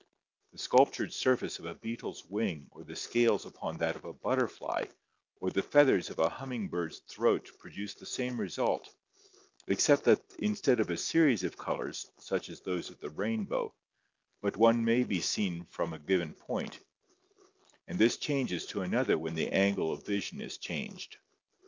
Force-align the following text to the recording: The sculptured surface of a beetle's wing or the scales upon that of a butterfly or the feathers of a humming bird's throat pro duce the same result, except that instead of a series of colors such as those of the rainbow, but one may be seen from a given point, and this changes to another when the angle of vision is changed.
The 0.51 0.57
sculptured 0.57 1.13
surface 1.13 1.59
of 1.59 1.65
a 1.65 1.75
beetle's 1.75 2.25
wing 2.25 2.65
or 2.71 2.83
the 2.83 2.95
scales 2.95 3.45
upon 3.45 3.77
that 3.77 3.95
of 3.95 4.03
a 4.03 4.11
butterfly 4.13 4.85
or 5.39 5.51
the 5.51 5.61
feathers 5.61 6.09
of 6.09 6.17
a 6.17 6.27
humming 6.27 6.69
bird's 6.69 6.97
throat 7.07 7.47
pro 7.59 7.69
duce 7.69 7.93
the 7.93 8.07
same 8.07 8.39
result, 8.41 8.89
except 9.67 10.05
that 10.05 10.19
instead 10.39 10.79
of 10.79 10.89
a 10.89 10.97
series 10.97 11.43
of 11.43 11.55
colors 11.55 12.09
such 12.17 12.49
as 12.49 12.61
those 12.61 12.89
of 12.89 12.99
the 12.99 13.11
rainbow, 13.11 13.75
but 14.41 14.57
one 14.57 14.83
may 14.83 15.03
be 15.03 15.21
seen 15.21 15.65
from 15.65 15.93
a 15.93 15.99
given 15.99 16.33
point, 16.33 16.79
and 17.87 17.99
this 17.99 18.17
changes 18.17 18.65
to 18.65 18.81
another 18.81 19.19
when 19.19 19.35
the 19.35 19.49
angle 19.51 19.93
of 19.93 20.03
vision 20.03 20.41
is 20.41 20.57
changed. 20.57 21.17